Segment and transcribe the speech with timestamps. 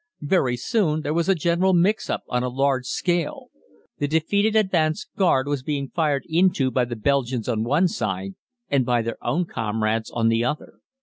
[0.23, 3.51] Very soon there was a general mix up on a large scale.
[3.99, 8.33] The defeated advance guard was being fired into by the Belgians on one side
[8.67, 10.79] and by their own comrades on the other.